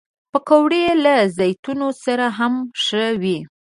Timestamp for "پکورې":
0.31-0.83